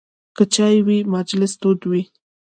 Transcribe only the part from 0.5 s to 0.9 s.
چای